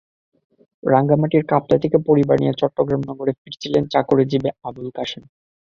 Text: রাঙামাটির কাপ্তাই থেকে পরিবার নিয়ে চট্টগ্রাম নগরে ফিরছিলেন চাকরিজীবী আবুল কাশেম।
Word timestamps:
রাঙামাটির 0.83 1.43
কাপ্তাই 1.45 1.79
থেকে 1.79 1.97
পরিবার 2.07 2.37
নিয়ে 2.39 2.57
চট্টগ্রাম 2.61 3.01
নগরে 3.09 3.31
ফিরছিলেন 3.39 3.83
চাকরিজীবী 3.93 4.49
আবুল 4.67 4.87
কাশেম। 4.95 5.23